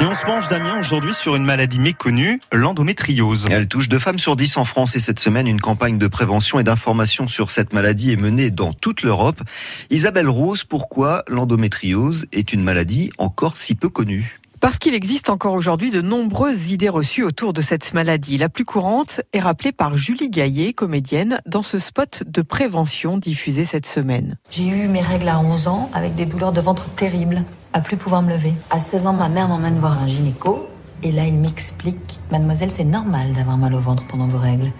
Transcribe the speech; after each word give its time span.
Et 0.00 0.04
on 0.04 0.14
se 0.14 0.24
penche, 0.24 0.48
Damien, 0.48 0.78
aujourd'hui 0.78 1.14
sur 1.14 1.36
une 1.36 1.44
maladie 1.44 1.78
méconnue, 1.78 2.40
l'endométriose. 2.52 3.46
Elle 3.50 3.66
touche 3.66 3.88
deux 3.88 3.98
femmes 3.98 4.18
sur 4.18 4.36
dix 4.36 4.56
en 4.56 4.64
France 4.64 4.94
et 4.94 5.00
cette 5.00 5.20
semaine, 5.20 5.46
une 5.46 5.60
campagne 5.60 5.98
de 5.98 6.06
prévention 6.06 6.58
et 6.58 6.64
d'information 6.64 7.26
sur 7.26 7.50
cette 7.50 7.72
maladie 7.72 8.12
est 8.12 8.16
menée 8.16 8.50
dans 8.50 8.72
toute 8.74 9.02
l'Europe. 9.02 9.40
Isabelle 9.90 10.28
Rose, 10.28 10.64
pourquoi 10.64 11.24
l'endométriose 11.28 12.26
est 12.32 12.52
une 12.52 12.62
maladie 12.62 13.10
encore 13.18 13.56
si 13.56 13.74
peu 13.74 13.88
connue? 13.88 14.40
Parce 14.66 14.78
qu'il 14.78 14.94
existe 14.94 15.30
encore 15.30 15.52
aujourd'hui 15.52 15.92
de 15.92 16.00
nombreuses 16.00 16.72
idées 16.72 16.88
reçues 16.88 17.22
autour 17.22 17.52
de 17.52 17.62
cette 17.62 17.94
maladie. 17.94 18.36
La 18.36 18.48
plus 18.48 18.64
courante 18.64 19.20
est 19.32 19.38
rappelée 19.38 19.70
par 19.70 19.96
Julie 19.96 20.28
Gaillet, 20.28 20.72
comédienne, 20.72 21.40
dans 21.46 21.62
ce 21.62 21.78
spot 21.78 22.24
de 22.26 22.42
prévention 22.42 23.16
diffusé 23.16 23.64
cette 23.64 23.86
semaine. 23.86 24.38
J'ai 24.50 24.66
eu 24.66 24.88
mes 24.88 25.02
règles 25.02 25.28
à 25.28 25.38
11 25.38 25.68
ans 25.68 25.88
avec 25.94 26.16
des 26.16 26.26
douleurs 26.26 26.50
de 26.50 26.60
ventre 26.60 26.88
terribles, 26.96 27.44
à 27.74 27.80
plus 27.80 27.96
pouvoir 27.96 28.22
me 28.22 28.30
lever. 28.30 28.54
À 28.70 28.80
16 28.80 29.06
ans, 29.06 29.12
ma 29.12 29.28
mère 29.28 29.46
m'emmène 29.46 29.78
voir 29.78 30.02
un 30.02 30.08
gynéco 30.08 30.66
et 31.04 31.12
là 31.12 31.26
il 31.26 31.34
m'explique 31.34 32.18
"Mademoiselle, 32.32 32.72
c'est 32.72 32.82
normal 32.82 33.34
d'avoir 33.34 33.58
mal 33.58 33.72
au 33.72 33.78
ventre 33.78 34.04
pendant 34.08 34.26
vos 34.26 34.38
règles. 34.38 34.72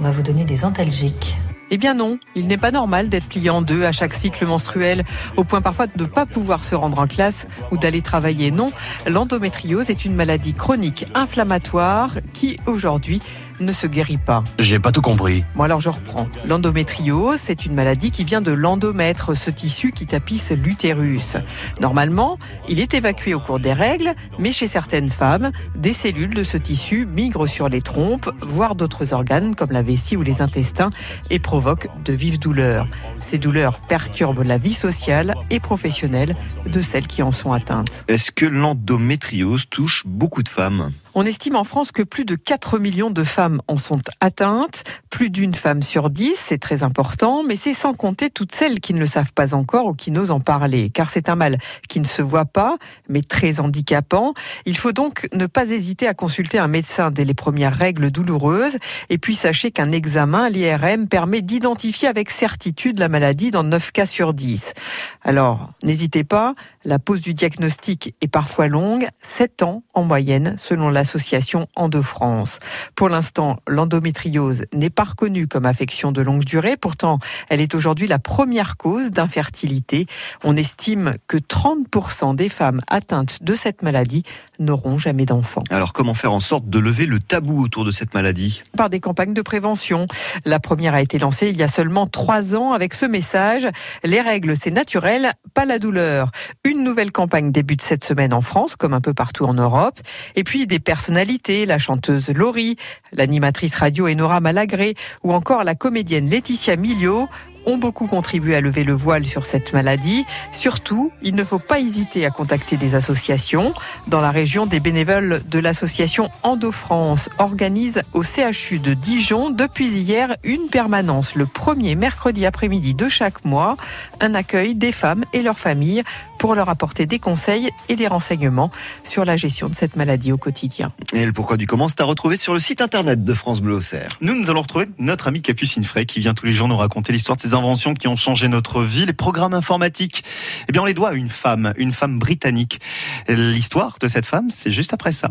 On 0.00 0.04
va 0.04 0.12
vous 0.12 0.22
donner 0.22 0.46
des 0.46 0.64
antalgiques." 0.64 1.36
Eh 1.70 1.78
bien 1.78 1.94
non, 1.94 2.18
il 2.36 2.46
n'est 2.46 2.56
pas 2.56 2.70
normal 2.70 3.08
d'être 3.08 3.26
plié 3.26 3.50
en 3.50 3.60
deux 3.60 3.84
à 3.84 3.90
chaque 3.90 4.14
cycle 4.14 4.46
menstruel, 4.46 5.02
au 5.36 5.42
point 5.42 5.60
parfois 5.60 5.88
de 5.88 6.00
ne 6.00 6.06
pas 6.06 6.24
pouvoir 6.24 6.62
se 6.62 6.76
rendre 6.76 7.00
en 7.00 7.08
classe 7.08 7.48
ou 7.72 7.76
d'aller 7.76 8.02
travailler. 8.02 8.52
Non, 8.52 8.70
l'endométriose 9.06 9.90
est 9.90 10.04
une 10.04 10.14
maladie 10.14 10.54
chronique 10.54 11.06
inflammatoire 11.14 12.18
qui 12.32 12.58
aujourd'hui 12.66 13.20
ne 13.60 13.72
se 13.72 13.86
guérit 13.86 14.18
pas. 14.18 14.42
J'ai 14.58 14.78
pas 14.78 14.92
tout 14.92 15.02
compris. 15.02 15.44
Bon 15.54 15.62
alors 15.62 15.80
je 15.80 15.88
reprends. 15.88 16.28
L'endométriose, 16.46 17.38
c'est 17.40 17.66
une 17.66 17.74
maladie 17.74 18.10
qui 18.10 18.24
vient 18.24 18.40
de 18.40 18.52
l'endomètre, 18.52 19.36
ce 19.36 19.50
tissu 19.50 19.92
qui 19.92 20.06
tapisse 20.06 20.50
l'utérus. 20.50 21.36
Normalement, 21.80 22.38
il 22.68 22.80
est 22.80 22.94
évacué 22.94 23.34
au 23.34 23.40
cours 23.40 23.60
des 23.60 23.72
règles, 23.72 24.14
mais 24.38 24.52
chez 24.52 24.66
certaines 24.66 25.10
femmes, 25.10 25.50
des 25.74 25.92
cellules 25.92 26.34
de 26.34 26.44
ce 26.44 26.56
tissu 26.56 27.06
migrent 27.06 27.46
sur 27.46 27.68
les 27.68 27.82
trompes, 27.82 28.30
voire 28.40 28.74
d'autres 28.74 29.12
organes 29.12 29.54
comme 29.54 29.70
la 29.70 29.82
vessie 29.82 30.16
ou 30.16 30.22
les 30.22 30.42
intestins, 30.42 30.90
et 31.30 31.38
provoquent 31.38 31.88
de 32.04 32.12
vives 32.12 32.38
douleurs. 32.38 32.86
Ces 33.30 33.38
douleurs 33.38 33.78
perturbent 33.88 34.42
la 34.44 34.58
vie 34.58 34.74
sociale 34.74 35.34
et 35.50 35.60
professionnelle 35.60 36.36
de 36.66 36.80
celles 36.80 37.06
qui 37.06 37.22
en 37.22 37.32
sont 37.32 37.52
atteintes. 37.52 38.04
Est-ce 38.08 38.30
que 38.30 38.46
l'endométriose 38.46 39.64
touche 39.68 40.04
beaucoup 40.06 40.42
de 40.42 40.48
femmes? 40.48 40.92
On 41.16 41.24
estime 41.24 41.56
en 41.56 41.64
France 41.64 41.92
que 41.92 42.02
plus 42.02 42.26
de 42.26 42.34
4 42.34 42.78
millions 42.78 43.10
de 43.10 43.24
femmes 43.24 43.62
en 43.68 43.78
sont 43.78 43.98
atteintes, 44.20 44.84
plus 45.16 45.30
d'une 45.30 45.54
femme 45.54 45.82
sur 45.82 46.10
dix, 46.10 46.34
c'est 46.36 46.58
très 46.58 46.82
important, 46.82 47.42
mais 47.42 47.56
c'est 47.56 47.72
sans 47.72 47.94
compter 47.94 48.28
toutes 48.28 48.54
celles 48.54 48.80
qui 48.80 48.92
ne 48.92 48.98
le 48.98 49.06
savent 49.06 49.32
pas 49.32 49.54
encore 49.54 49.86
ou 49.86 49.94
qui 49.94 50.10
n'osent 50.10 50.30
en 50.30 50.40
parler, 50.40 50.90
car 50.90 51.08
c'est 51.08 51.30
un 51.30 51.36
mal 51.36 51.56
qui 51.88 52.00
ne 52.00 52.04
se 52.04 52.20
voit 52.20 52.44
pas, 52.44 52.76
mais 53.08 53.22
très 53.22 53.58
handicapant. 53.58 54.34
Il 54.66 54.76
faut 54.76 54.92
donc 54.92 55.26
ne 55.32 55.46
pas 55.46 55.70
hésiter 55.70 56.06
à 56.06 56.12
consulter 56.12 56.58
un 56.58 56.68
médecin 56.68 57.10
dès 57.10 57.24
les 57.24 57.32
premières 57.32 57.74
règles 57.74 58.10
douloureuses, 58.10 58.76
et 59.08 59.16
puis 59.16 59.34
sachez 59.34 59.70
qu'un 59.70 59.90
examen, 59.90 60.50
l'IRM, 60.50 61.08
permet 61.08 61.40
d'identifier 61.40 62.08
avec 62.08 62.28
certitude 62.28 62.98
la 62.98 63.08
maladie 63.08 63.50
dans 63.50 63.64
9 63.64 63.92
cas 63.92 64.04
sur 64.04 64.34
10. 64.34 64.74
Alors, 65.22 65.72
n'hésitez 65.82 66.24
pas, 66.24 66.54
la 66.84 66.98
pose 66.98 67.22
du 67.22 67.32
diagnostic 67.32 68.14
est 68.20 68.28
parfois 68.28 68.68
longue, 68.68 69.08
7 69.38 69.62
ans 69.62 69.82
en 69.94 70.04
moyenne, 70.04 70.56
selon 70.58 70.90
la 70.90 71.06
l'association 71.06 71.68
Endo-France. 71.74 72.58
Pour 72.96 73.08
l'instant, 73.08 73.60
l'endométriose 73.66 74.64
n'est 74.74 74.90
pas 74.90 75.05
reconnue 75.06 75.46
comme 75.46 75.66
affection 75.66 76.12
de 76.12 76.20
longue 76.20 76.44
durée. 76.44 76.76
Pourtant, 76.76 77.18
elle 77.48 77.60
est 77.60 77.74
aujourd'hui 77.74 78.06
la 78.06 78.18
première 78.18 78.76
cause 78.76 79.10
d'infertilité. 79.10 80.06
On 80.44 80.56
estime 80.56 81.16
que 81.26 81.36
30% 81.36 82.34
des 82.34 82.48
femmes 82.48 82.80
atteintes 82.88 83.42
de 83.42 83.54
cette 83.54 83.82
maladie 83.82 84.24
n'auront 84.58 84.98
jamais 84.98 85.26
d'enfants. 85.26 85.64
Alors 85.70 85.92
comment 85.92 86.14
faire 86.14 86.32
en 86.32 86.40
sorte 86.40 86.68
de 86.68 86.78
lever 86.78 87.06
le 87.06 87.18
tabou 87.18 87.62
autour 87.62 87.84
de 87.84 87.90
cette 87.90 88.14
maladie? 88.14 88.62
Par 88.76 88.90
des 88.90 89.00
campagnes 89.00 89.34
de 89.34 89.42
prévention. 89.42 90.06
La 90.44 90.60
première 90.60 90.94
a 90.94 91.02
été 91.02 91.18
lancée 91.18 91.48
il 91.48 91.56
y 91.56 91.62
a 91.62 91.68
seulement 91.68 92.06
trois 92.06 92.56
ans 92.56 92.72
avec 92.72 92.94
ce 92.94 93.06
message 93.06 93.68
les 94.04 94.20
règles 94.20 94.56
c'est 94.56 94.70
naturel, 94.70 95.32
pas 95.54 95.64
la 95.64 95.78
douleur. 95.78 96.30
Une 96.64 96.75
nouvelle 96.86 97.10
campagne 97.10 97.50
débute 97.50 97.82
cette 97.82 98.04
semaine 98.04 98.32
en 98.32 98.40
France, 98.40 98.76
comme 98.76 98.94
un 98.94 99.00
peu 99.00 99.12
partout 99.12 99.44
en 99.44 99.54
Europe. 99.54 99.98
Et 100.36 100.44
puis 100.44 100.66
des 100.66 100.78
personnalités, 100.78 101.66
la 101.66 101.78
chanteuse 101.78 102.28
Laurie, 102.30 102.76
l'animatrice 103.12 103.74
radio 103.74 104.08
Enora 104.08 104.40
Malagré 104.40 104.94
ou 105.24 105.32
encore 105.34 105.64
la 105.64 105.74
comédienne 105.74 106.30
Laetitia 106.30 106.76
Milio 106.76 107.28
ont 107.66 107.76
beaucoup 107.76 108.06
contribué 108.06 108.54
à 108.54 108.60
lever 108.60 108.84
le 108.84 108.92
voile 108.92 109.26
sur 109.26 109.44
cette 109.44 109.72
maladie. 109.72 110.24
Surtout, 110.52 111.10
il 111.20 111.34
ne 111.34 111.44
faut 111.44 111.58
pas 111.58 111.80
hésiter 111.80 112.24
à 112.24 112.30
contacter 112.30 112.76
des 112.76 112.94
associations. 112.94 113.74
Dans 114.06 114.20
la 114.20 114.30
région, 114.30 114.66
des 114.66 114.80
bénévoles 114.80 115.42
de 115.48 115.58
l'association 115.58 116.30
Endo-France 116.44 117.28
organisent 117.38 118.02
au 118.14 118.22
CHU 118.22 118.78
de 118.78 118.94
Dijon 118.94 119.50
depuis 119.50 119.88
hier 119.88 120.36
une 120.44 120.68
permanence 120.68 121.34
le 121.34 121.46
premier 121.46 121.96
mercredi 121.96 122.46
après-midi 122.46 122.94
de 122.94 123.08
chaque 123.08 123.44
mois, 123.44 123.76
un 124.20 124.34
accueil 124.34 124.76
des 124.76 124.92
femmes 124.92 125.24
et 125.32 125.42
leurs 125.42 125.58
familles 125.58 126.04
pour 126.38 126.54
leur 126.54 126.68
apporter 126.68 127.06
des 127.06 127.18
conseils 127.18 127.70
et 127.88 127.96
des 127.96 128.06
renseignements 128.06 128.70
sur 129.04 129.24
la 129.24 129.36
gestion 129.36 129.68
de 129.68 129.74
cette 129.74 129.96
maladie 129.96 130.32
au 130.32 130.38
quotidien. 130.38 130.92
Et 131.12 131.24
le 131.24 131.32
pourquoi 131.32 131.56
du 131.56 131.66
comment, 131.66 131.88
c'est 131.88 132.00
à 132.00 132.04
retrouver 132.04 132.36
sur 132.36 132.54
le 132.54 132.60
site 132.60 132.80
internet 132.80 133.24
de 133.24 133.34
France 133.34 133.60
Bleu 133.60 133.74
Auxerre. 133.74 134.08
Nous, 134.20 134.34
nous 134.34 134.50
allons 134.50 134.62
retrouver 134.62 134.86
notre 134.98 135.28
ami 135.28 135.42
Capucine 135.42 135.84
Frey 135.84 136.06
qui 136.06 136.20
vient 136.20 136.34
tous 136.34 136.46
les 136.46 136.52
jours 136.52 136.68
nous 136.68 136.76
raconter 136.76 137.12
l'histoire 137.12 137.36
de 137.36 137.42
ses 137.42 137.54
inventions 137.54 137.94
qui 137.94 138.08
ont 138.08 138.16
changé 138.16 138.48
notre 138.48 138.82
vie, 138.82 139.06
les 139.06 139.12
programmes 139.12 139.54
informatiques. 139.54 140.24
Eh 140.68 140.72
bien, 140.72 140.82
on 140.82 140.86
les 140.86 140.94
doit 140.94 141.10
à 141.10 141.14
une 141.14 141.28
femme, 141.28 141.72
une 141.76 141.92
femme 141.92 142.18
britannique. 142.18 142.80
L'histoire 143.28 143.96
de 144.00 144.08
cette 144.08 144.26
femme, 144.26 144.50
c'est 144.50 144.72
juste 144.72 144.92
après 144.92 145.12
ça. 145.12 145.30